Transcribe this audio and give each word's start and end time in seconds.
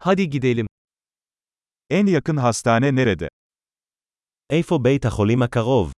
Hadi 0.00 0.30
gidelim. 0.30 0.66
En 1.90 2.06
yakın 2.06 2.36
hastane 2.36 2.94
nerede? 2.96 3.28
איפה 4.50 4.78
בית 4.84 5.04
החולים 5.04 5.42
הקרוב? 5.42 5.92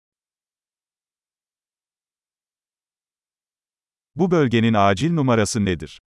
Bu 4.16 4.30
bölgenin 4.30 4.74
acil 4.74 5.12
numarası 5.12 5.64
nedir? 5.64 5.98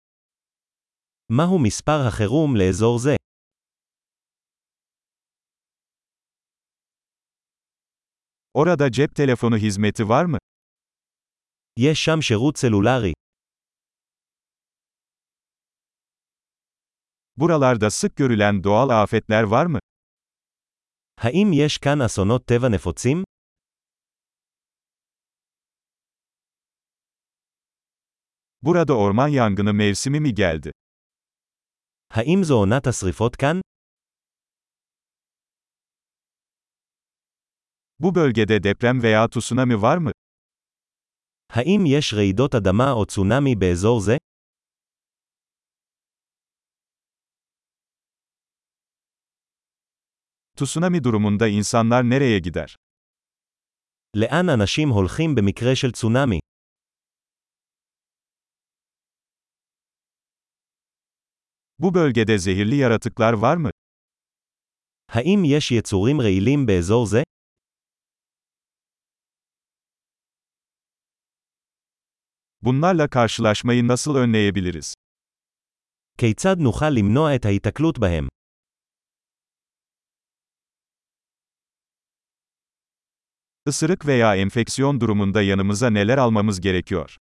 מהו 1.29 1.59
מספר 1.59 2.07
החירום 2.07 2.55
לאזור 2.55 2.99
זה? 2.99 3.15
Orada 8.53 8.91
cep 8.91 9.15
telefonu 9.15 9.57
hizmeti 9.57 10.09
var 10.09 10.25
mı? 10.25 10.37
יש 11.79 12.05
שם 12.05 12.21
שירות 12.21 12.57
סלולרי. 12.57 13.13
Buralarda 17.36 17.90
sık 17.90 18.16
görülen 18.16 18.64
doğal 18.64 18.88
afetler 19.02 19.42
var 19.42 19.66
mı? 19.66 19.78
האם 21.16 21.52
יש 21.52 21.78
כאן 21.78 22.00
אסונות 22.00 22.46
טבע 22.46 22.68
נפוצים? 22.68 23.24
Burada 28.62 28.96
orman 28.98 29.28
yangını 29.28 29.72
mevsimi 29.74 30.20
mi 30.20 30.34
geldi? 30.34 30.72
האם 32.10 32.44
זו 32.44 32.54
עונת 32.54 32.86
השרפות 32.86 33.36
כאן? 33.36 33.60
Bu 37.98 38.14
bölgede 38.14 38.62
deprem 38.62 39.02
veya 39.02 39.28
tsunami 39.28 39.82
var 39.82 39.98
mı? 39.98 40.12
האם 41.50 41.86
יש 41.86 42.14
רעידות 42.14 42.54
אדמה 42.54 42.92
או 42.92 43.06
צונאמי 43.06 43.54
באזור 43.54 44.00
זה? 44.00 44.18
Tsunami 50.60 51.04
durumunda 51.04 51.48
insanlar 51.48 52.02
nereye 52.10 52.38
gider? 52.38 52.74
לאן 54.16 54.48
אנשים 54.48 54.88
הולכים 54.88 55.34
במקרה 55.34 55.76
של 55.76 55.92
צונאמי? 55.92 56.38
Bu 61.78 61.94
bölgede 61.94 62.38
zehirli 62.38 62.76
yaratıklar 62.76 63.32
var 63.32 63.56
mı? 63.56 63.70
האם 65.08 65.44
יש 65.44 65.72
יצורים 65.72 66.20
רעילים 66.20 66.66
באזור 66.66 67.06
זה? 67.06 67.22
Bunlarla 72.62 73.08
karşılaşmayı 73.08 73.88
nasıl 73.88 74.16
önleyebiliriz? 74.16 74.94
כיצד 76.18 76.56
נוכל 76.58 76.90
למנוע 76.90 77.34
את 77.34 77.44
ההיתקלות 77.44 77.98
בהם? 77.98 78.28
Isırık 83.66 84.06
veya 84.06 84.36
enfeksiyon 84.36 85.00
durumunda 85.00 85.42
yanımıza 85.42 85.90
neler 85.90 86.18
almamız 86.18 86.60
gerekiyor? 86.60 87.16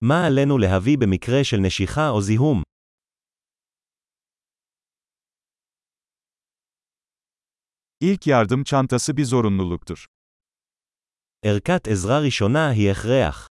מה 0.00 0.26
עלינו 0.26 0.58
להביא 0.58 0.98
במקרה 0.98 1.44
של 1.44 1.56
נשיכה 1.56 2.10
או 2.10 2.20
זיהום? 2.20 2.62
İlk 8.00 8.26
yardım 8.26 8.64
çantası 8.64 9.16
bir 9.16 9.24
zorunluluktur. 9.24 10.06
ערכת 11.44 11.88
עזרה 11.88 12.20
ראשונה 12.20 12.68
היא 12.68 12.90
הכרח. 12.90 13.48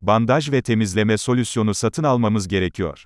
Bandaj 0.00 0.52
ve 0.52 0.62
temizleme 0.62 1.18
solüsyonu 1.18 1.74
satın 1.74 2.02
almamız 2.02 2.48
gerekiyor. 2.48 3.04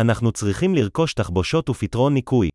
אנחנו 0.00 0.32
צריכים 0.32 0.74
לרכוש 0.74 1.14
תחבושות 1.14 1.70
ופתרון 1.70 2.14
ניקוי. 2.14 2.48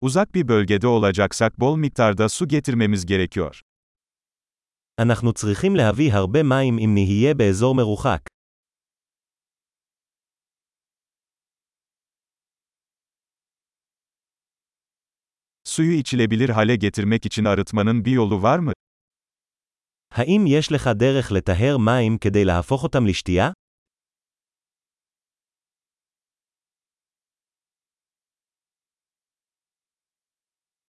Uzak 0.00 0.34
bir 0.34 0.48
bölgede 0.48 0.86
olacaksak 0.86 1.60
bol 1.60 1.76
miktarda 1.76 2.28
su 2.28 2.48
getirmemiz 2.48 3.06
gerekiyor. 3.06 3.60
אנחנו 5.00 5.32
צריכים 5.32 5.76
להביא 5.76 6.12
הרבה 6.14 6.42
מים 6.42 6.78
אם 6.78 6.94
נהיה 6.94 7.34
באזור 7.34 7.74
מרוחק. 7.74 8.20
Suyu 15.64 15.92
içilebilir 15.92 16.48
hale 16.48 16.76
getirmek 16.76 17.26
için 17.26 17.44
arıtmanın 17.44 18.04
bir 18.04 18.10
yolu 18.12 18.42
var 18.42 18.58
mı? 18.58 18.72
האם 20.10 20.44
יש 20.46 20.72
לך 20.72 20.90
דרך 20.96 21.32
לטהר 21.32 21.76
מים 21.78 22.18
כדי 22.18 22.44
להפוך 22.44 22.82
אותם 22.82 23.06
לשתייה? 23.06 23.50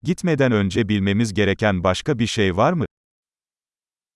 Gitmeden 0.02 0.52
önce 0.52 0.88
bilmemiz 0.88 1.34
gereken 1.34 1.84
başka 1.84 2.18
bir 2.18 2.26
şey 2.26 2.56
var 2.56 2.72
mı? 2.72 2.84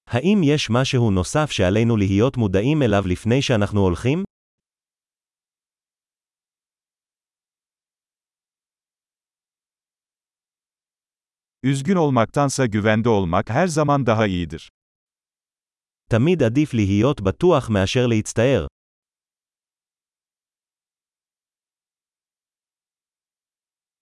האם 0.06 0.42
יש 0.42 0.70
משהו 0.70 1.10
נוסף 1.10 1.50
שעלינו 1.50 1.96
להיות 1.96 2.36
מודעים 2.36 2.82
אליו 2.82 3.02
לפני 3.06 3.42
שאנחנו 3.42 3.80
הולכים? 3.80 4.24
Üzgün 11.64 11.96
olmaktansa 11.96 12.66
güvende 12.66 13.08
olmak 13.08 13.50
her 13.50 13.66
zaman 13.66 14.06
daha 14.06 14.26
iyidir. 14.26 14.70
תמיד 16.09 16.43
עדיף 16.43 16.73
להיות 16.73 17.21
בטוח 17.21 17.69
מאשר 17.69 18.07
להצטער. 18.07 18.65